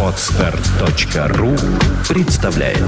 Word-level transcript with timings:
Отстар.ру 0.00 1.56
представляет 2.08 2.78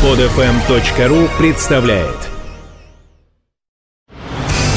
Подфм.ру 0.00 1.28
представляет 1.38 2.16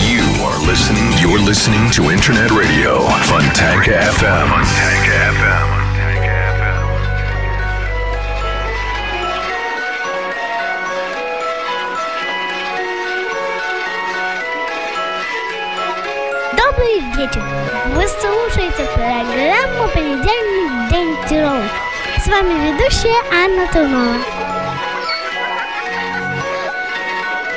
You 0.01 0.25
are 0.43 0.59
listening. 0.67 1.09
You're 1.21 1.39
listening 1.39 1.89
to 1.91 2.11
Internet 2.11 2.51
Radio 2.51 2.99
Fontanka 3.23 4.11
FM. 4.11 4.49
Fontanka 4.49 5.31
FM. 5.39 5.74
Вами 22.35 22.69
ведущая 22.69 23.15
Анна 23.31 23.65
Тумова. 23.71 24.17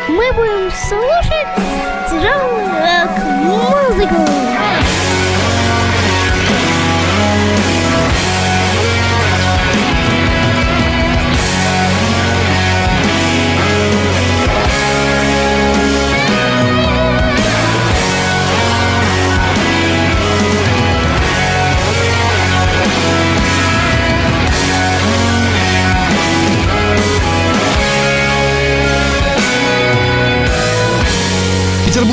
Мы 0.07 0.33
будем 0.35 0.71
слушать 0.71 1.49
тяжелую 2.09 2.69
рок-музыку. 2.85 4.58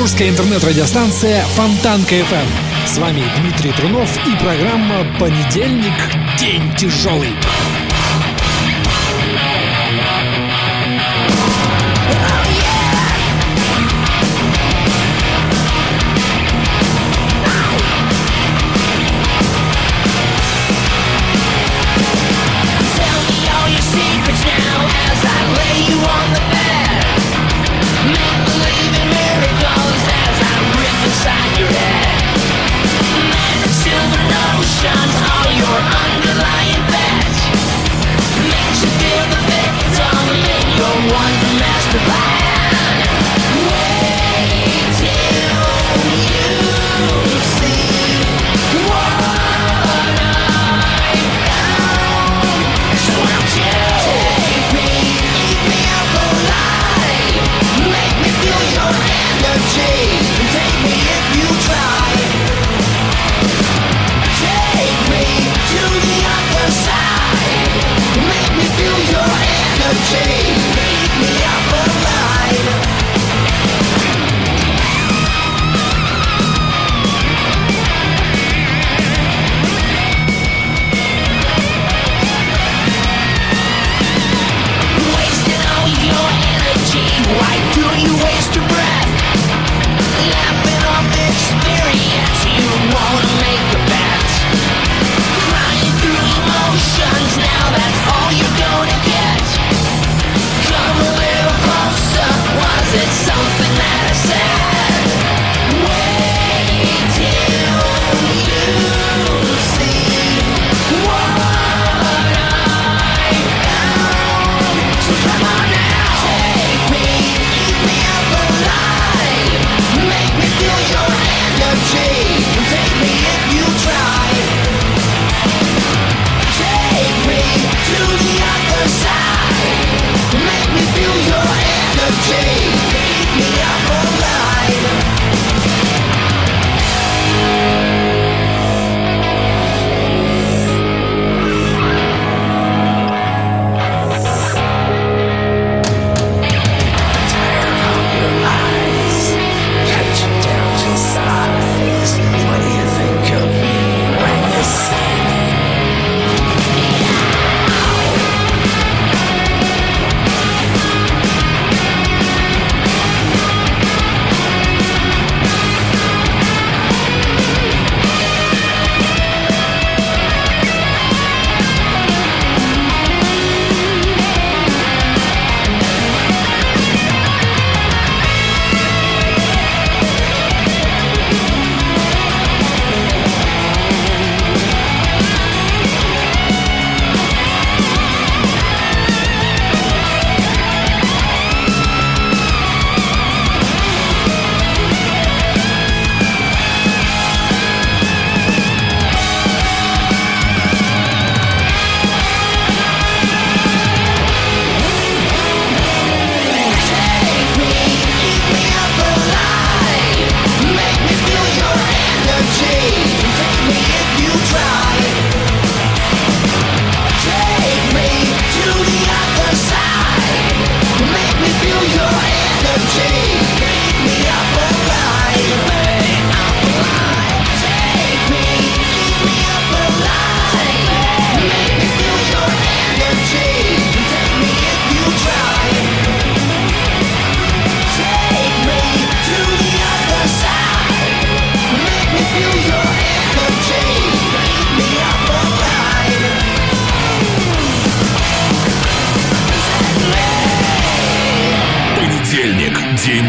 Петербургская 0.06 0.28
интернет-радиостанция 0.28 1.42
Фонтанка 1.56 2.14
FM. 2.14 2.46
С 2.86 2.96
вами 2.98 3.24
Дмитрий 3.40 3.72
Трунов 3.72 4.08
и 4.24 4.36
программа 4.36 5.04
«Понедельник. 5.18 5.94
День 6.38 6.72
тяжелый». 6.76 7.34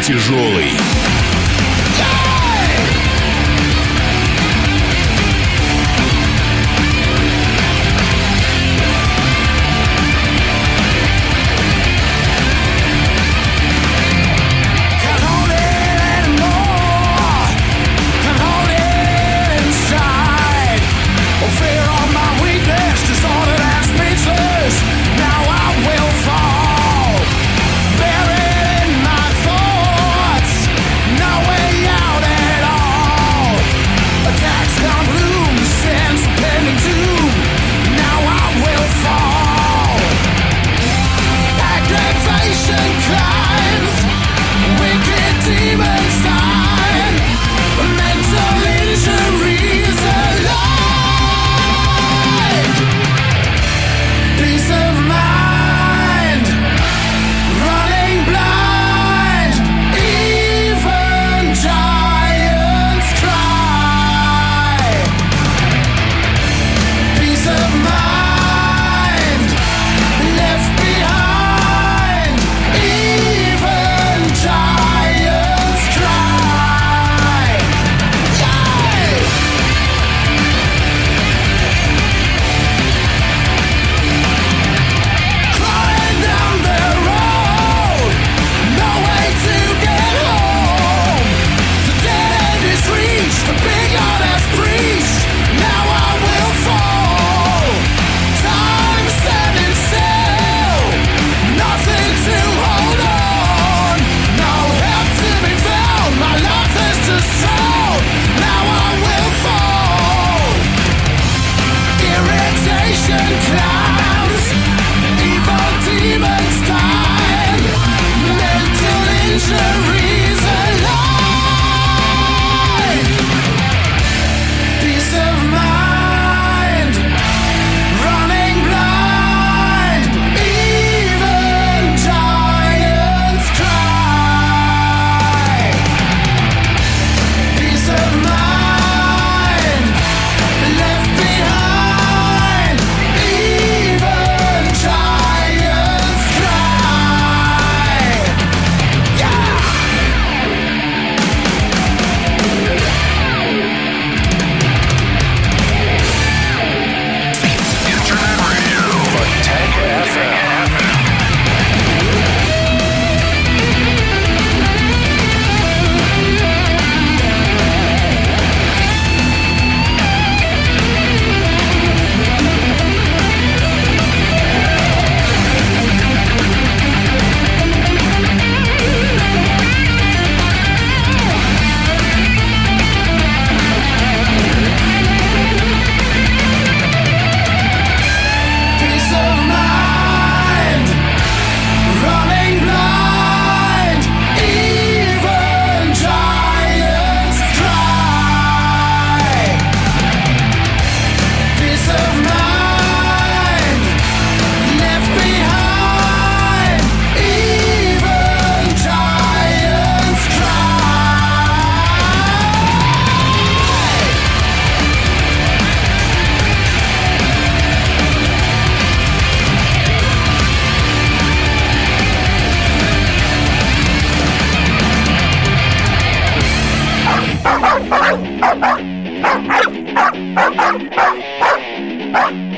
Тяжелый. 0.07 1.06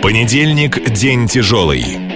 Понедельник– 0.09 0.89
день 0.91 1.27
тяжелый. 1.27 2.08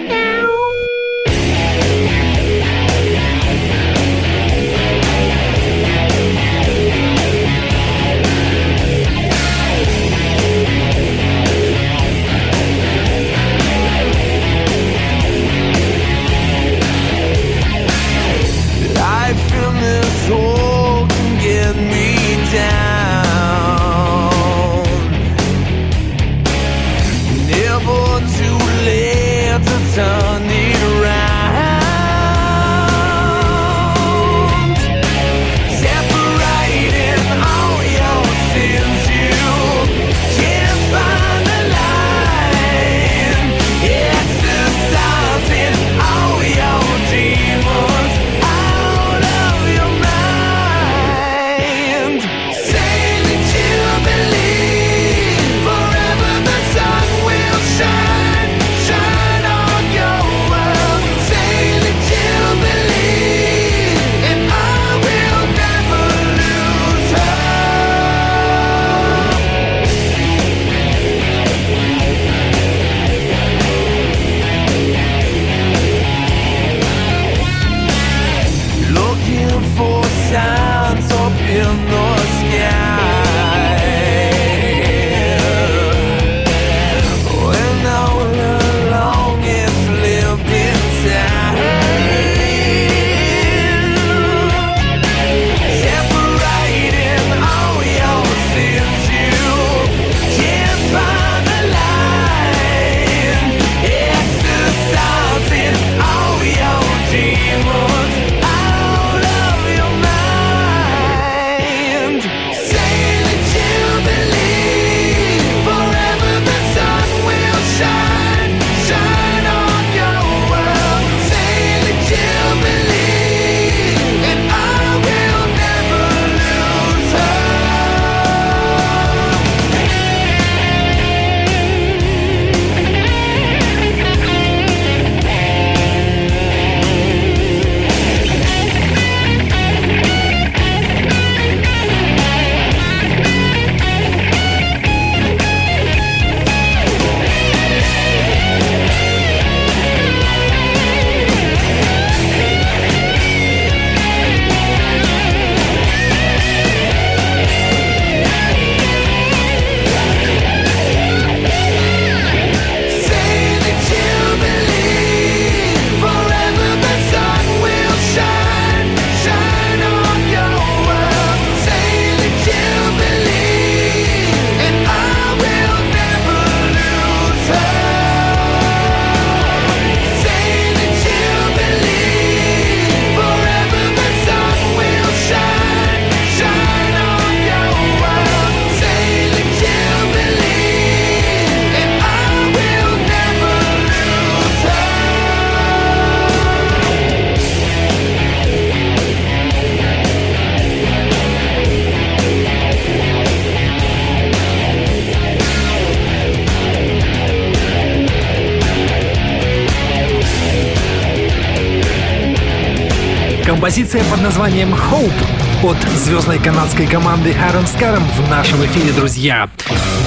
Композиция 213.73 214.03
под 214.03 214.21
названием 214.21 214.71
«Hope» 214.71 215.67
от 215.67 215.77
звездной 215.97 216.37
канадской 216.37 216.85
команды 216.85 217.31
Iron 217.31 217.65
Scarum 217.65 218.03
в 218.21 218.29
нашем 218.29 218.63
эфире, 218.67 218.91
друзья. 218.91 219.49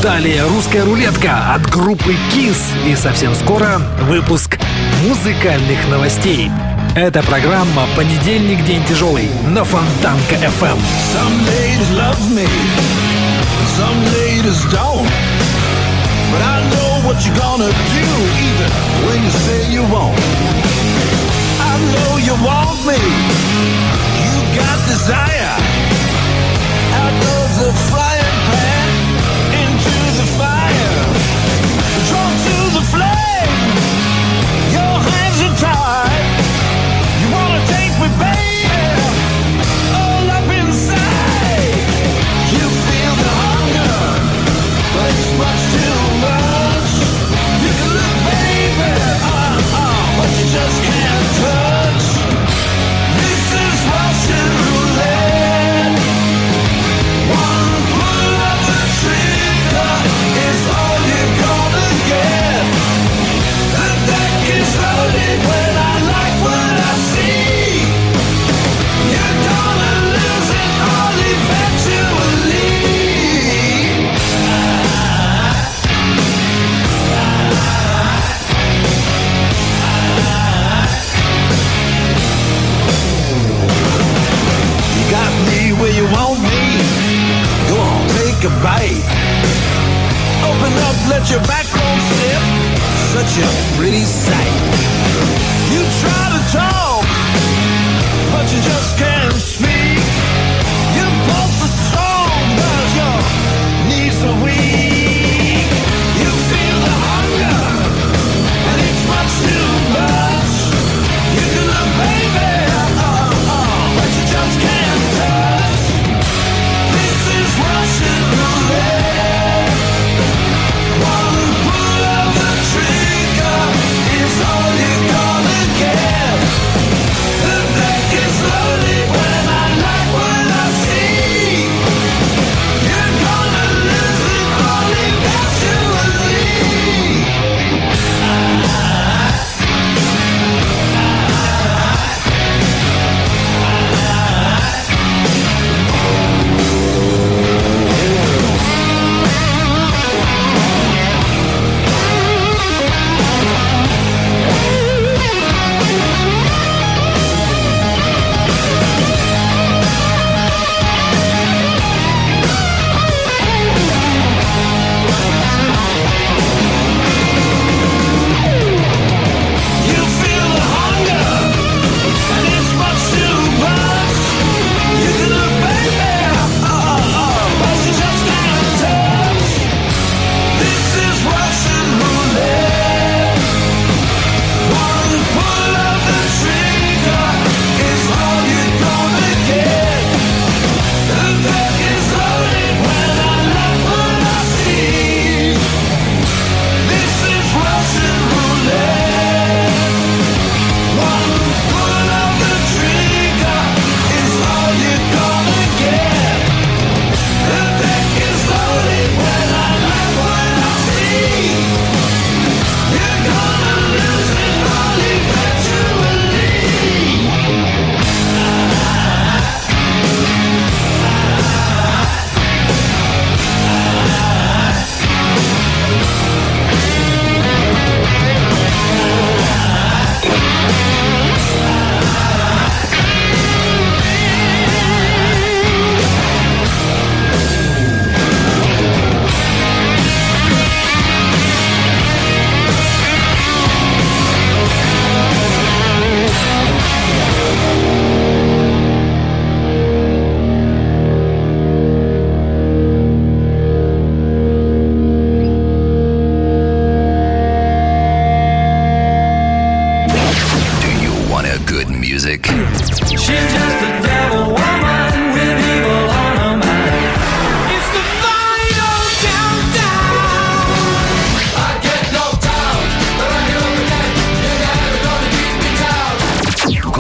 Далее 0.01 0.45
русская 0.47 0.85
рулетка 0.85 1.53
от 1.53 1.69
группы 1.69 2.15
KISS 2.33 2.59
и 2.87 2.95
совсем 2.95 3.35
скоро 3.35 3.81
выпуск 4.03 4.57
музыкальных 5.03 5.89
новостей. 5.89 6.49
Это 6.95 7.25
программа 7.25 7.89
«Понедельник. 7.97 8.65
День 8.65 8.85
тяжелый» 8.85 9.29
на 9.49 9.65
Фонтанка 9.65 10.37
FM. 10.37 10.71
Эм. 10.71 10.79
Some 11.13 11.37
ladies 11.49 11.91
love 11.97 12.21
me, 12.37 12.47
some 13.77 14.01
ladies 14.15 14.63
don't. 14.71 15.11
But 16.31 16.41
I 16.41 16.63
know 16.71 17.01
what 17.05 17.17
you're 17.27 17.35
gonna 17.35 17.67
do 17.67 18.07
even 18.47 18.71
when 19.09 19.25
you 19.25 19.31
say 19.31 19.73
you 19.73 19.83
won't. 19.93 21.26
know 21.93 22.17
you 22.29 22.35
want 22.45 22.79
me. 22.89 23.01
You 24.25 24.35
got 24.57 24.77
desire. 24.89 25.57
Out 27.01 27.13
of 27.13 27.49
the 27.61 27.73
fire. 27.91 28.06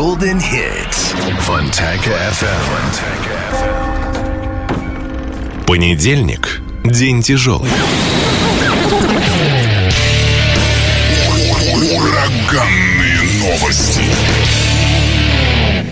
Golden 0.06 0.38
Hits. 0.38 1.16
Fontanka 1.40 2.14
FM. 2.30 2.62
Эм. 5.58 5.64
Понедельник. 5.66 6.60
День 6.84 7.22
тяжелый. 7.22 7.68
Ураганные 11.92 13.18
новости. 13.40 14.04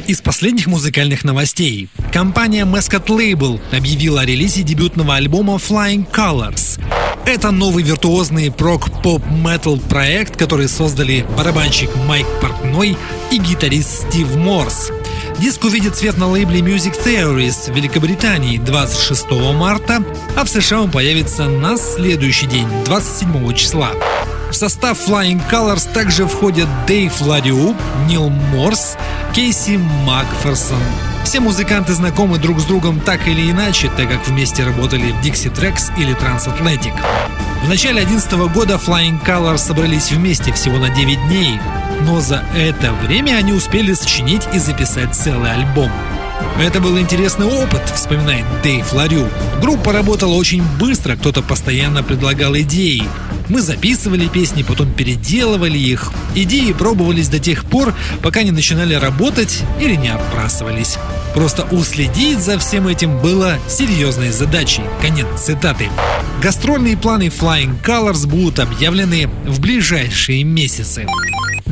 Из 0.06 0.20
последних 0.20 0.68
музыкальных 0.68 1.24
новостей. 1.24 1.88
Компания 2.12 2.64
Mascot 2.64 3.06
Label 3.06 3.60
объявила 3.76 4.20
о 4.20 4.24
релизе 4.24 4.62
дебютного 4.62 5.16
альбома 5.16 5.54
Flying 5.54 6.06
Colors. 6.08 6.80
Это 7.26 7.50
новый 7.50 7.82
виртуозный 7.82 8.52
прок-поп-метал 8.52 9.78
проект, 9.78 10.36
который 10.36 10.68
создали 10.68 11.26
барабанщик 11.36 11.90
Майк 12.06 12.26
Портной 12.40 12.96
и 13.34 13.38
гитарист 13.38 14.08
Стив 14.08 14.36
Морс. 14.36 14.92
Диск 15.40 15.64
увидит 15.64 15.96
свет 15.96 16.16
на 16.16 16.28
лейбле 16.28 16.60
Music 16.60 16.94
Theories 17.04 17.72
в 17.72 17.74
Великобритании 17.74 18.58
26 18.58 19.28
марта, 19.54 20.04
а 20.36 20.44
в 20.44 20.48
США 20.48 20.82
он 20.82 20.90
появится 20.92 21.46
на 21.46 21.76
следующий 21.76 22.46
день, 22.46 22.68
27 22.84 23.52
числа. 23.54 23.90
В 24.50 24.54
состав 24.54 24.96
Flying 25.08 25.42
Colors 25.50 25.92
также 25.92 26.28
входят 26.28 26.68
Дэйв 26.86 27.20
Ладиу, 27.22 27.74
Нил 28.06 28.28
Морс, 28.28 28.96
Кейси 29.34 29.80
Макферсон. 30.06 30.78
Все 31.24 31.40
музыканты 31.40 31.92
знакомы 31.92 32.38
друг 32.38 32.60
с 32.60 32.64
другом 32.64 33.00
так 33.00 33.26
или 33.26 33.50
иначе, 33.50 33.90
так 33.96 34.10
как 34.10 34.28
вместе 34.28 34.62
работали 34.62 35.10
в 35.10 35.26
Dixie 35.26 35.52
Tracks 35.52 35.90
или 35.98 36.14
Transatlantic. 36.14 36.94
В 37.64 37.68
начале 37.68 38.04
2011 38.04 38.54
года 38.54 38.74
Flying 38.74 39.20
Colors 39.24 39.58
собрались 39.58 40.12
вместе 40.12 40.52
всего 40.52 40.78
на 40.78 40.90
9 40.90 41.26
дней, 41.26 41.58
но 42.02 42.20
за 42.20 42.42
это 42.56 42.92
время 42.92 43.36
они 43.36 43.52
успели 43.52 43.94
сочинить 43.94 44.42
и 44.52 44.58
записать 44.58 45.14
целый 45.14 45.52
альбом. 45.52 45.90
Это 46.60 46.80
был 46.80 46.98
интересный 46.98 47.46
опыт, 47.46 47.82
вспоминает 47.94 48.44
Дэйв 48.62 48.92
Ларю. 48.92 49.28
Группа 49.60 49.92
работала 49.92 50.34
очень 50.34 50.62
быстро, 50.78 51.16
кто-то 51.16 51.42
постоянно 51.42 52.02
предлагал 52.02 52.56
идеи. 52.58 53.02
Мы 53.48 53.60
записывали 53.60 54.28
песни, 54.28 54.62
потом 54.62 54.92
переделывали 54.92 55.78
их. 55.78 56.12
Идеи 56.34 56.72
пробовались 56.72 57.28
до 57.28 57.38
тех 57.38 57.64
пор, 57.64 57.92
пока 58.22 58.42
не 58.42 58.52
начинали 58.52 58.94
работать 58.94 59.62
или 59.80 59.96
не 59.96 60.08
отбрасывались. 60.08 60.96
Просто 61.34 61.64
уследить 61.64 62.38
за 62.38 62.58
всем 62.58 62.86
этим 62.86 63.18
было 63.20 63.58
серьезной 63.68 64.30
задачей. 64.30 64.82
Конец 65.02 65.26
цитаты. 65.36 65.88
Гастрольные 66.42 66.96
планы 66.96 67.24
Flying 67.24 67.82
Colors 67.82 68.26
будут 68.26 68.60
объявлены 68.60 69.28
в 69.44 69.60
ближайшие 69.60 70.44
месяцы. 70.44 71.06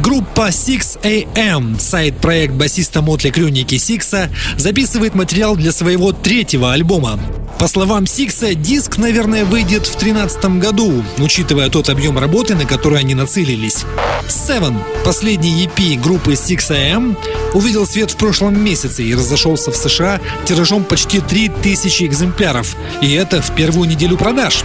Группа 0.02 0.48
6AM, 0.48 1.78
сайт-проект 1.78 2.54
басиста 2.54 3.02
Мотли 3.02 3.30
Крю 3.30 3.48
Ники 3.48 3.78
Сикса, 3.78 4.30
записывает 4.56 5.14
материал 5.14 5.54
для 5.54 5.70
своего 5.70 6.10
третьего 6.10 6.72
альбома. 6.72 7.20
По 7.60 7.68
словам 7.68 8.08
Сикса, 8.08 8.56
диск, 8.56 8.98
наверное, 8.98 9.44
выйдет 9.44 9.86
в 9.86 9.96
2013 9.96 10.58
году, 10.58 11.04
учитывая 11.18 11.68
тот 11.68 11.88
объем 11.88 12.18
работы, 12.18 12.56
на 12.56 12.64
который 12.64 12.98
они 12.98 13.14
нацелились. 13.14 13.84
Seven, 14.26 14.76
последний 15.04 15.66
EP 15.66 16.00
группы 16.02 16.32
6AM, 16.32 17.16
увидел 17.54 17.86
свет 17.86 18.10
в 18.10 18.16
прошлом 18.16 18.60
месяце 18.60 19.04
и 19.04 19.14
разошелся 19.14 19.70
в 19.70 19.76
США 19.76 20.20
тиражом 20.44 20.82
почти 20.82 21.20
3000 21.20 22.02
экземпляров, 22.02 22.76
и 23.00 23.12
это 23.12 23.40
в 23.40 23.54
первую 23.54 23.88
неделю 23.88 24.16
продаж. 24.16 24.64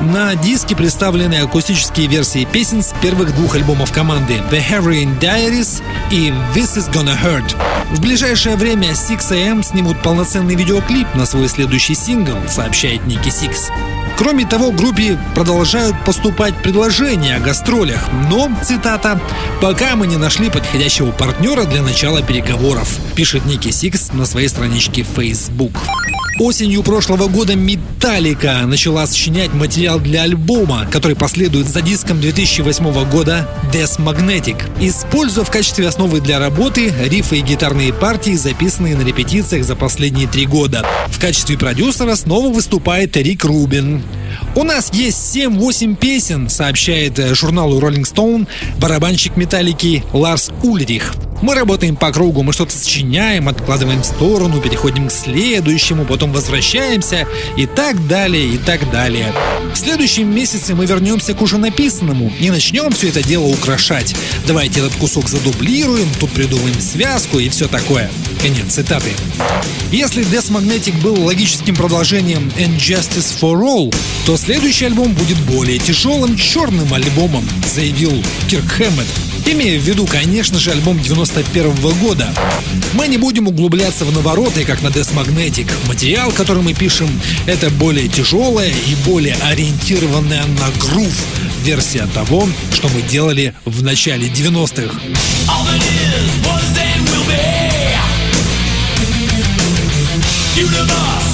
На 0.00 0.34
диске 0.34 0.74
представлены 0.74 1.36
акустические 1.36 2.06
версии 2.06 2.44
песен 2.44 2.82
с 2.82 2.92
первых 3.00 3.34
двух 3.34 3.54
альбомов 3.54 3.92
команды 3.92 4.42
The 4.50 4.62
Heroin 4.66 5.18
Diaries 5.20 5.82
и 6.10 6.30
This 6.54 6.76
Is 6.76 6.90
Gonna 6.92 7.16
Hurt. 7.22 7.54
В 7.92 8.00
ближайшее 8.00 8.56
время 8.56 8.92
Sixx:A.M. 8.92 9.62
снимут 9.62 10.02
полноценный 10.02 10.54
видеоклип 10.54 11.14
на 11.14 11.26
свой 11.26 11.48
следующий 11.48 11.94
сингл, 11.94 12.36
сообщает 12.48 13.06
Ники 13.06 13.28
Сикс. 13.28 13.70
Кроме 14.16 14.46
того, 14.46 14.70
группе 14.72 15.18
продолжают 15.34 15.96
поступать 16.04 16.54
предложения 16.62 17.36
о 17.36 17.40
гастролях, 17.40 18.08
но, 18.30 18.50
цитата, 18.62 19.20
«пока 19.60 19.96
мы 19.96 20.06
не 20.06 20.16
нашли 20.16 20.48
подходящего 20.48 21.10
партнера 21.10 21.64
для 21.64 21.82
начала 21.82 22.22
переговоров», 22.22 22.88
пишет 23.14 23.44
Ники 23.46 23.70
Сикс 23.70 24.12
на 24.12 24.26
своей 24.26 24.48
страничке 24.48 25.02
Facebook. 25.02 25.72
Осенью 26.42 26.82
прошлого 26.82 27.28
года 27.28 27.54
Металлика 27.54 28.62
начала 28.66 29.06
сочинять 29.06 29.54
материал 29.54 30.00
для 30.00 30.22
альбома, 30.22 30.88
который 30.90 31.14
последует 31.14 31.68
за 31.68 31.82
диском 31.82 32.20
2008 32.20 33.08
года 33.08 33.48
Death 33.72 34.00
Magnetic, 34.00 34.56
используя 34.80 35.44
в 35.44 35.52
качестве 35.52 35.86
основы 35.86 36.20
для 36.20 36.40
работы 36.40 36.92
рифы 37.04 37.36
и 37.36 37.42
гитарные 37.42 37.92
партии, 37.92 38.34
записанные 38.34 38.96
на 38.96 39.02
репетициях 39.02 39.64
за 39.64 39.76
последние 39.76 40.26
три 40.26 40.46
года. 40.46 40.84
В 41.06 41.20
качестве 41.20 41.56
продюсера 41.56 42.16
снова 42.16 42.52
выступает 42.52 43.16
Рик 43.16 43.44
Рубин. 43.44 44.02
У 44.56 44.64
нас 44.64 44.92
есть 44.92 45.36
7-8 45.36 45.94
песен, 45.94 46.48
сообщает 46.48 47.20
э, 47.20 47.36
журналу 47.36 47.78
Rolling 47.78 48.02
Stone 48.02 48.48
барабанщик 48.80 49.36
металлики 49.36 50.02
Ларс 50.12 50.50
Ульрих. 50.64 51.14
Мы 51.42 51.56
работаем 51.56 51.96
по 51.96 52.12
кругу, 52.12 52.44
мы 52.44 52.52
что-то 52.52 52.70
сочиняем, 52.70 53.48
откладываем 53.48 54.02
в 54.02 54.06
сторону, 54.06 54.60
переходим 54.60 55.08
к 55.08 55.12
следующему, 55.12 56.04
потом 56.04 56.32
возвращаемся 56.32 57.26
и 57.56 57.66
так 57.66 58.06
далее, 58.06 58.46
и 58.46 58.58
так 58.58 58.88
далее. 58.92 59.34
В 59.74 59.76
следующем 59.76 60.32
месяце 60.32 60.76
мы 60.76 60.86
вернемся 60.86 61.34
к 61.34 61.42
уже 61.42 61.58
написанному 61.58 62.32
и 62.38 62.48
начнем 62.48 62.92
все 62.92 63.08
это 63.08 63.24
дело 63.24 63.46
украшать. 63.46 64.14
Давайте 64.46 64.78
этот 64.78 64.94
кусок 64.94 65.28
задублируем, 65.28 66.06
тут 66.20 66.30
придумаем 66.30 66.80
связку 66.80 67.40
и 67.40 67.48
все 67.48 67.66
такое. 67.66 68.08
Конец 68.40 68.74
цитаты. 68.74 69.10
Если 69.90 70.24
Death 70.24 70.52
Magnetic 70.52 71.00
был 71.02 71.24
логическим 71.24 71.74
продолжением 71.74 72.52
Injustice 72.56 73.34
for 73.40 73.60
All, 73.60 73.92
то 74.26 74.36
следующий 74.36 74.84
альбом 74.84 75.12
будет 75.12 75.38
более 75.40 75.78
тяжелым 75.80 76.36
черным 76.36 76.94
альбомом, 76.94 77.44
заявил 77.66 78.12
Кирк 78.48 78.66
Хэммет, 78.68 79.06
имея 79.46 79.78
в 79.78 79.82
виду, 79.82 80.06
конечно 80.06 80.58
же, 80.58 80.70
альбом 80.70 80.98
91 81.34 81.98
года. 81.98 82.28
Мы 82.92 83.08
не 83.08 83.16
будем 83.16 83.48
углубляться 83.48 84.04
в 84.04 84.12
навороты, 84.12 84.66
как 84.66 84.82
на 84.82 84.88
Death 84.88 85.14
Magnetic. 85.14 85.66
Материал, 85.88 86.30
который 86.30 86.62
мы 86.62 86.74
пишем, 86.74 87.08
это 87.46 87.70
более 87.70 88.06
тяжелая 88.08 88.68
и 88.68 88.94
более 89.06 89.34
ориентированная 89.36 90.44
на 90.44 90.70
грув 90.78 91.12
версия 91.64 92.06
того, 92.14 92.46
что 92.72 92.88
мы 92.88 93.00
делали 93.02 93.54
в 93.64 93.82
начале 93.82 94.28
90-х. 94.28 94.94
All 95.48 95.64
that 95.64 95.80
is, 95.80 96.28
was, 96.44 96.76
and 96.76 97.08
will 97.08 97.24
be. 97.26 97.62
Universe, 100.54 101.31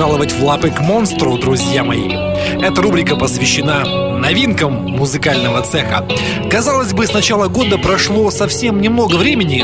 пожаловать 0.00 0.32
в 0.32 0.42
лапы 0.42 0.70
к 0.70 0.80
монстру, 0.80 1.36
друзья 1.36 1.84
мои. 1.84 2.08
Эта 2.08 2.80
рубрика 2.80 3.16
посвящена 3.16 3.84
новинкам 4.16 4.72
музыкального 4.72 5.60
цеха. 5.60 6.08
Казалось 6.50 6.94
бы, 6.94 7.06
с 7.06 7.12
начала 7.12 7.48
года 7.48 7.76
прошло 7.76 8.30
совсем 8.30 8.80
немного 8.80 9.16
времени, 9.16 9.62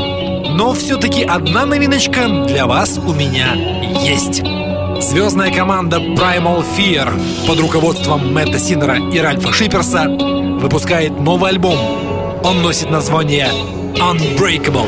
но 0.54 0.74
все-таки 0.74 1.24
одна 1.24 1.64
новиночка 1.64 2.28
для 2.46 2.66
вас 2.66 2.98
у 2.98 3.14
меня 3.14 3.54
есть. 4.02 4.42
Звездная 5.02 5.50
команда 5.50 5.96
Primal 5.96 6.62
Fear 6.76 7.46
под 7.46 7.58
руководством 7.58 8.34
Мэтта 8.34 8.58
Синера 8.58 8.98
и 9.10 9.18
Ральфа 9.18 9.50
Шиперса 9.54 10.04
выпускает 10.06 11.18
новый 11.18 11.52
альбом. 11.52 11.78
Он 12.44 12.60
носит 12.60 12.90
название 12.90 13.48
Unbreakable. 13.94 14.86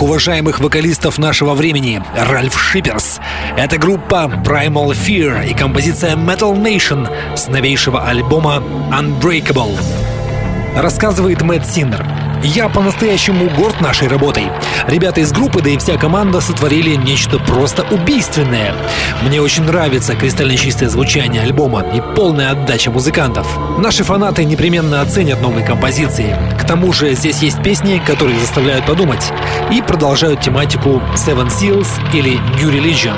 Самых 0.00 0.10
уважаемых 0.10 0.60
вокалистов 0.60 1.18
нашего 1.18 1.54
времени— 1.54 2.02
Ральф 2.16 2.58
Шиперс. 2.58 3.20
Это 3.56 3.76
группа 3.76 4.30
Primal 4.44 4.92
Fear 4.92 5.50
и 5.50 5.54
композиция 5.54 6.16
Metal 6.16 6.56
Nation 6.56 7.06
с 7.36 7.48
новейшего 7.48 8.06
альбома 8.06 8.62
Unbreakable. 8.90 9.78
Рассказывает 10.74 11.42
Мэтт 11.42 11.66
Синнер. 11.66 12.29
Я 12.42 12.70
по-настоящему 12.70 13.50
горд 13.50 13.80
нашей 13.80 14.08
работой. 14.08 14.44
Ребята 14.86 15.20
из 15.20 15.30
группы, 15.30 15.60
да 15.60 15.70
и 15.70 15.76
вся 15.76 15.98
команда 15.98 16.40
сотворили 16.40 16.94
нечто 16.94 17.38
просто 17.38 17.84
убийственное. 17.90 18.74
Мне 19.22 19.42
очень 19.42 19.64
нравится 19.64 20.16
кристально 20.16 20.56
чистое 20.56 20.88
звучание 20.88 21.42
альбома 21.42 21.84
и 21.94 22.00
полная 22.16 22.52
отдача 22.52 22.90
музыкантов. 22.90 23.46
Наши 23.78 24.04
фанаты 24.04 24.44
непременно 24.44 25.02
оценят 25.02 25.42
новые 25.42 25.66
композиции. 25.66 26.34
К 26.58 26.64
тому 26.64 26.92
же 26.94 27.14
здесь 27.14 27.42
есть 27.42 27.62
песни, 27.62 28.02
которые 28.04 28.38
заставляют 28.40 28.86
подумать 28.86 29.32
и 29.70 29.82
продолжают 29.82 30.40
тематику 30.40 31.02
Seven 31.14 31.48
Seals 31.48 31.88
или 32.14 32.38
New 32.58 32.70
Religion. 32.70 33.16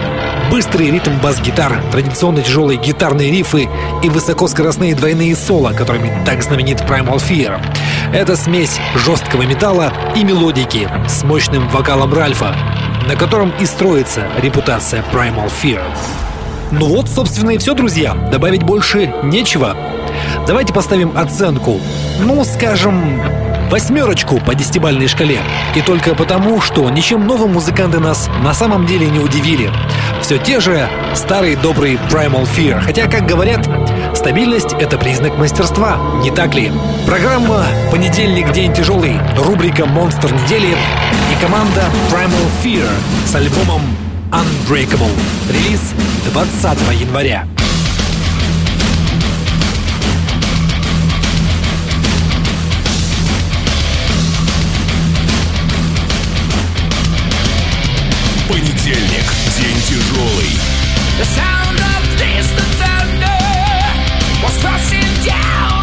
Быстрый 0.53 0.90
ритм 0.90 1.12
бас-гитар, 1.22 1.82
традиционно 1.90 2.42
тяжелые 2.42 2.78
гитарные 2.78 3.30
рифы 3.30 3.70
и 4.03 4.11
высокоскоростные 4.11 4.94
двойные 4.94 5.34
соло, 5.34 5.72
которыми 5.72 6.12
так 6.26 6.42
знаменит 6.42 6.82
Primal 6.82 7.16
Fear. 7.16 7.59
Это 8.12 8.36
смесь 8.36 8.78
жесткого 8.94 9.44
металла 9.44 9.90
и 10.14 10.22
мелодики 10.22 10.90
с 11.09 11.22
мощным 11.24 11.66
вокалом 11.68 12.12
Ральфа, 12.12 12.55
на 13.09 13.16
котором 13.16 13.50
и 13.61 13.64
строится 13.64 14.28
репутация 14.42 15.03
Primal 15.11 15.50
Fear. 15.62 15.82
Ну 16.70 16.86
вот, 16.86 17.09
собственно, 17.09 17.53
и 17.53 17.59
все, 17.59 17.72
друзья. 17.72 18.12
Добавить 18.12 18.62
больше 18.62 19.11
нечего. 19.22 19.74
Давайте 20.46 20.74
поставим 20.74 21.16
оценку. 21.16 21.80
Ну, 22.20 22.44
скажем, 22.44 23.22
восьмерочку 23.72 24.38
по 24.38 24.54
десятибальной 24.54 25.08
шкале. 25.08 25.40
И 25.74 25.80
только 25.80 26.14
потому, 26.14 26.60
что 26.60 26.88
ничем 26.90 27.26
новым 27.26 27.54
музыканты 27.54 28.00
нас 28.00 28.28
на 28.44 28.52
самом 28.52 28.84
деле 28.84 29.08
не 29.08 29.18
удивили. 29.18 29.70
Все 30.20 30.36
те 30.36 30.60
же 30.60 30.90
старый 31.14 31.56
добрый 31.56 31.98
Primal 32.10 32.46
Fear. 32.54 32.82
Хотя, 32.82 33.08
как 33.08 33.26
говорят, 33.26 33.66
стабильность— 34.14 34.74
это 34.78 34.98
признак 34.98 35.38
мастерства, 35.38 35.98
не 36.22 36.30
так 36.30 36.54
ли? 36.54 36.70
Программа 37.06 37.64
«Понедельник. 37.90 38.52
День 38.52 38.74
тяжелый», 38.74 39.18
рубрика 39.38 39.86
«Монстр 39.86 40.30
недели» 40.34 40.68
и 40.68 41.42
команда 41.42 41.84
Primal 42.10 42.46
Fear 42.62 42.86
с 43.24 43.34
альбомом 43.34 43.80
Unbreakable. 44.30 45.10
Релиз 45.48 45.94
20 46.30 47.00
января. 47.00 47.46
Понедельник. 58.53 59.24
День 59.57 59.80
тяжелый. 59.88 60.59
The 61.18 61.24
sound 61.24 61.80
of 61.80 62.03
distant 62.18 62.74
thunder 62.76 63.40
was 64.44 64.59
crashing 64.59 65.09
down, 65.24 65.82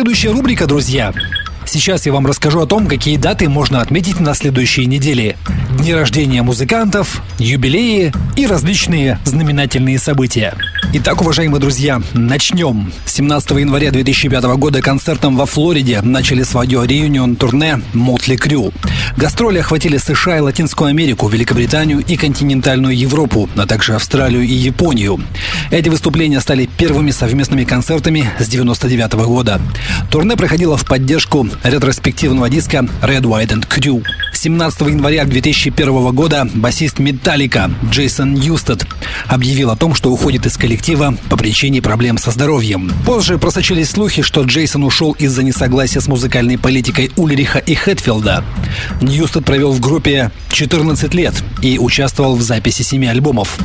следующая 0.00 0.30
рубрика, 0.30 0.66
друзья. 0.66 1.12
Сейчас 1.66 2.06
я 2.06 2.14
вам 2.14 2.26
расскажу 2.26 2.62
о 2.62 2.66
том, 2.66 2.86
какие 2.86 3.18
даты 3.18 3.50
можно 3.50 3.82
отметить 3.82 4.18
на 4.18 4.32
следующей 4.32 4.86
неделе. 4.86 5.36
Дни 5.76 5.92
рождения 5.92 6.40
музыкантов, 6.40 7.22
юбилеи 7.38 8.10
и 8.34 8.46
различные 8.46 9.18
знаменательные 9.26 9.98
события. 9.98 10.54
Итак, 10.92 11.20
уважаемые 11.20 11.60
друзья, 11.60 12.02
начнем. 12.14 12.92
17 13.06 13.50
января 13.52 13.92
2005 13.92 14.42
года 14.56 14.80
концертом 14.80 15.36
во 15.36 15.46
Флориде 15.46 16.00
начали 16.02 16.42
свое 16.42 16.84
реюнион 16.84 17.36
турне 17.36 17.80
Мотли 17.92 18.34
Крю. 18.34 18.72
Гастроли 19.16 19.58
охватили 19.58 19.98
США 19.98 20.38
и 20.38 20.40
Латинскую 20.40 20.88
Америку, 20.88 21.28
Великобританию 21.28 22.00
и 22.00 22.16
континентальную 22.16 22.96
Европу, 22.96 23.48
а 23.56 23.66
также 23.66 23.94
Австралию 23.94 24.42
и 24.42 24.52
Японию. 24.52 25.22
Эти 25.70 25.88
выступления 25.88 26.40
стали 26.40 26.66
первыми 26.66 27.12
совместными 27.12 27.62
концертами 27.62 28.28
с 28.40 28.48
99 28.48 29.12
года. 29.26 29.60
Турне 30.10 30.36
проходило 30.36 30.76
в 30.76 30.84
поддержку 30.84 31.48
ретроспективного 31.62 32.50
диска 32.50 32.78
Red, 33.02 33.22
White 33.22 33.50
and 33.50 33.68
Crüe. 33.68 34.04
17 34.32 34.80
января 34.82 35.24
2001 35.24 36.14
года 36.14 36.48
басист 36.54 36.98
Металлика 36.98 37.70
Джейсон 37.90 38.34
Ньюстед 38.34 38.86
объявил 39.28 39.70
о 39.70 39.76
том, 39.76 39.94
что 39.94 40.10
уходит 40.10 40.46
из 40.46 40.56
коллектива 40.70 41.16
по 41.28 41.36
причине 41.36 41.82
проблем 41.82 42.16
со 42.16 42.30
здоровьем. 42.30 42.92
Позже 43.04 43.38
просочились 43.38 43.90
слухи, 43.90 44.22
что 44.22 44.42
Джейсон 44.42 44.84
ушел 44.84 45.16
из-за 45.18 45.42
несогласия 45.42 46.00
с 46.00 46.06
музыкальной 46.06 46.58
политикой 46.58 47.10
Ульриха 47.16 47.58
и 47.58 47.74
Хэтфилда. 47.74 48.44
Ньюстед 49.00 49.44
провел 49.44 49.72
в 49.72 49.80
группе 49.80 50.30
14 50.52 51.12
лет 51.12 51.34
и 51.60 51.76
участвовал 51.80 52.36
в 52.36 52.42
записи 52.42 52.82
7 52.82 53.04
альбомов. 53.06 53.58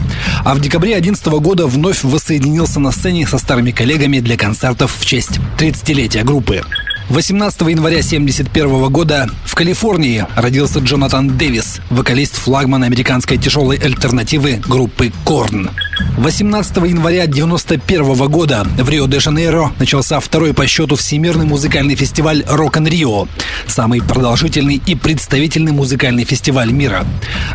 А 0.44 0.56
в 0.56 0.62
декабре 0.62 0.94
2011 0.94 1.28
года 1.44 1.68
вновь 1.68 2.04
воссоединился 2.04 2.80
на 2.80 2.92
сцене 2.92 3.28
со 3.28 3.38
старыми 3.38 3.70
коллегами 3.70 4.20
для 4.20 4.36
концертов 4.36 4.96
в 4.98 5.06
честь 5.06 5.40
30-летия 5.60 6.24
группы. 6.24 6.64
18 7.10 7.62
января 7.62 7.98
1971 8.00 8.92
года 8.92 9.30
в 9.46 9.54
Калифорнии 9.54 10.26
родился 10.36 10.80
Джонатан 10.80 11.38
Дэвис, 11.38 11.82
вокалист 11.92 12.36
флагман 12.36 12.84
американской 12.84 13.38
тяжелой 13.38 13.78
альтернативы 13.78 14.60
группы 14.68 15.12
Корн. 15.24 15.70
18 16.18 16.78
января 16.78 17.24
1991 17.24 18.28
года 18.30 18.66
в 18.78 18.90
Рио-де-Жанейро 18.90 19.72
начался 19.80 20.20
второй 20.20 20.54
по 20.54 20.68
счету 20.68 20.96
всемирный 20.96 21.46
музыкальный 21.46 21.96
фестиваль 21.96 22.42
Rio, 22.42 23.28
самый 23.68 24.02
продолжительный 24.02 24.82
и 24.86 24.96
представительный 24.96 25.72
музыкальный 25.72 26.24
фестиваль 26.24 26.72
мира. 26.72 27.06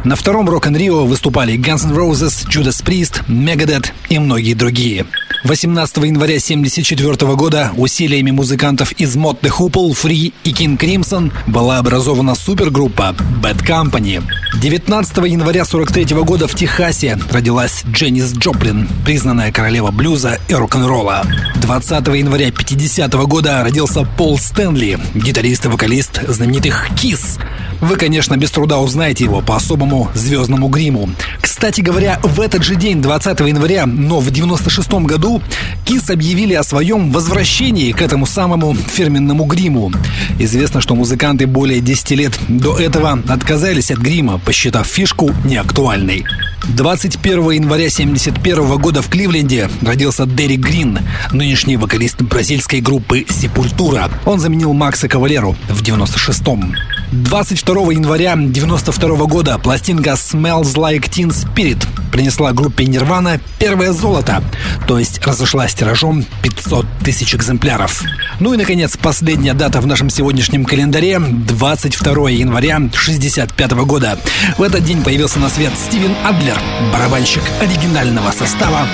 На 0.05 0.17
втором 0.17 0.49
Rio 0.49 1.07
выступали 1.07 1.55
Guns 1.55 1.87
N' 1.87 1.97
Roses, 1.97 2.47
Judas 2.49 2.85
Priest, 2.85 3.27
Megadeth 3.29 3.93
и 4.09 4.19
многие 4.19 4.55
другие. 4.55 5.07
18 5.45 5.97
января 5.99 6.37
1974 6.37 7.35
года 7.35 7.73
усилиями 7.77 8.31
музыкантов 8.31 8.93
из 8.93 9.17
Mott 9.17 9.41
The 9.41 9.51
Hoople, 9.51 9.93
Free 9.93 10.35
и 10.45 10.51
King 10.51 10.79
Crimson 10.79 11.33
была 11.47 11.79
образована 11.79 12.35
супергруппа 12.35 13.15
Bad 13.43 13.65
Company. 13.67 14.23
19 14.61 15.17
января 15.29 15.63
1943 15.63 16.17
года 16.25 16.47
в 16.47 16.55
Техасе 16.55 17.19
родилась 17.31 17.85
Дженнис 17.91 18.30
Джоплин, 18.37 18.89
признанная 19.05 19.53
королева 19.53 19.91
блюза 19.91 20.39
и 20.49 20.55
рок-н-ролла. 20.55 21.25
20 21.57 22.09
января 22.09 22.51
50 22.51 23.13
года 23.27 23.63
родился 23.63 24.05
Пол 24.05 24.39
Стэнли, 24.39 24.99
гитарист 25.15 25.67
и 25.67 25.69
вокалист 25.69 26.21
знаменитых 26.29 26.91
Kiss. 26.91 27.41
Вы, 27.81 27.97
конечно, 27.97 28.37
без 28.37 28.51
труда 28.51 28.79
узнаете 28.79 29.25
его 29.25 29.41
по 29.41 29.57
особому 29.57 30.11
звездному 30.15 30.69
гриму. 30.69 31.11
Кстати 31.41 31.81
говоря, 31.81 32.19
в 32.23 32.41
этот 32.41 32.63
же 32.63 32.75
день, 32.75 33.01
20 33.03 33.41
января, 33.41 33.87
но 33.87 34.21
в 34.21 34.31
96 34.31 34.93
году, 35.05 35.43
Kiss 35.87 36.13
объявили 36.13 36.55
о 36.55 36.63
своем 36.63 37.11
возвращении 37.11 37.93
к 37.93 38.03
этому 38.03 38.27
самому 38.27 38.75
фирменному 38.75 39.45
гриму. 39.45 39.93
Известно, 40.39 40.81
что 40.81 40.95
музыканты 40.95 41.47
более 41.47 41.81
10 41.81 42.11
лет 42.13 42.39
до 42.49 42.79
этого 42.79 43.19
отказались 43.29 43.91
от 43.91 43.99
грима, 43.99 44.39
посчитав 44.39 44.87
фишку 44.87 45.33
неактуальной. 45.45 46.25
21 46.69 47.51
января 47.51 47.87
1971 47.87 48.79
года 48.79 49.03
в 49.03 49.09
Кливленде 49.09 49.71
родился 49.83 50.27
Дерек 50.27 50.61
Грин, 50.61 50.99
нынешний 51.33 51.77
вокалист 51.77 52.23
бразильской 52.23 52.81
группы 52.81 53.25
Сепультура. 53.29 54.11
Он 54.27 54.39
заменил 54.39 54.73
Макса 54.73 55.09
Кавалеру 55.09 55.57
в 55.69 55.83
96-м. 55.83 56.75
22 57.13 57.93
января 57.93 58.37
92 58.37 59.27
года 59.27 59.59
пластинка 59.59 60.11
Smells 60.11 60.75
Like 60.77 61.11
Teen 61.11 61.31
Spirit 61.31 61.85
принесла 62.13 62.53
группе 62.53 62.85
Нирвана 62.85 63.41
первое 63.59 63.93
золото, 63.93 64.45
то 64.87 64.97
есть 64.97 65.25
разошлась 65.27 65.75
тиражом 65.75 66.25
500 66.43 66.87
тысяч 67.05 67.35
экземпляров. 67.35 68.05
Ну 68.39 68.55
и, 68.55 68.57
наконец, 68.57 68.97
последняя 68.97 69.55
дата 69.55 69.81
в 69.81 69.89
нашем 69.89 70.09
сегодняшнем 70.09 70.65
календаре– 70.65 71.19
22 71.19 72.31
января 72.31 72.81
65 72.95 73.73
года. 73.73 74.17
В 74.57 74.63
этот 74.63 74.85
день 74.85 75.03
появился 75.03 75.41
на 75.41 75.49
свет 75.49 75.73
Стивен 75.77 76.15
Адлер, 76.25 76.59
барабанщик 76.93 77.43
оригинального 77.61 78.31
состава 78.31 78.87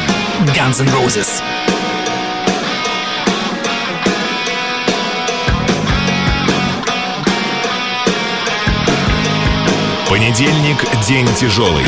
Guns 0.54 0.80
N' 0.80 0.88
Roses. 0.88 1.75
Понедельник– 10.08 10.84
день 11.08 11.26
тяжелый. 11.34 11.84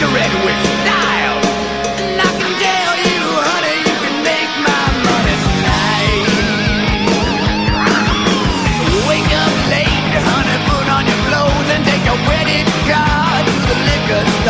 cigarette 0.00 0.36
with 0.46 0.60
style. 0.80 1.40
And 2.00 2.16
I 2.24 2.30
can 2.40 2.52
tell 2.56 2.94
you, 3.04 3.20
honey, 3.48 3.76
you 3.84 3.96
can 4.00 4.16
make 4.24 4.52
my 4.64 4.84
money 5.04 5.36
tonight. 5.44 6.24
Wake 9.08 9.32
up 9.44 9.52
honey, 10.24 10.56
put 10.72 10.86
on 10.96 11.04
your 11.04 11.20
clothes 11.28 11.68
and 11.74 11.84
take 11.84 12.04
car 12.88 13.44
to 13.44 13.54
the 13.68 13.76
liquor. 13.88 14.49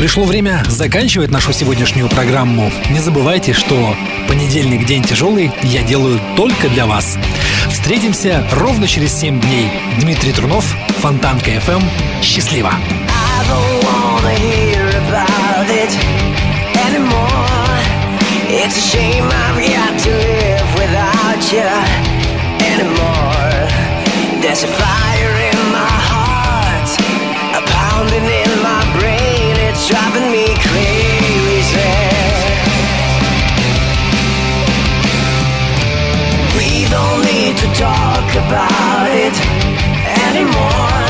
пришло 0.00 0.24
время 0.24 0.64
заканчивать 0.66 1.30
нашу 1.30 1.52
сегодняшнюю 1.52 2.08
программу. 2.08 2.72
Не 2.88 3.00
забывайте, 3.00 3.52
что 3.52 3.94
понедельник 4.28 4.86
день 4.86 5.02
тяжелый 5.02 5.52
я 5.62 5.82
делаю 5.82 6.18
только 6.38 6.70
для 6.70 6.86
вас. 6.86 7.18
Встретимся 7.68 8.42
ровно 8.52 8.88
через 8.88 9.12
7 9.12 9.38
дней. 9.38 9.68
Дмитрий 10.00 10.32
Трунов, 10.32 10.64
Фонтанка 11.02 11.50
FM. 11.50 11.82
Счастливо! 12.22 12.72
There's 24.40 24.64
a 24.64 24.66
fire 24.66 25.36
in 25.50 25.58
my 25.70 25.94
heart, 26.10 26.88
a 27.54 27.62
pounding 27.70 28.24
in 28.24 28.62
my 28.62 28.79
It's 29.82 29.88
driving 29.88 30.30
me 30.30 30.44
crazy. 30.60 31.80
We 36.54 36.84
don't 36.90 37.24
need 37.24 37.56
to 37.56 37.66
talk 37.72 38.28
about 38.44 39.08
it 39.08 39.34
anymore. 40.28 41.09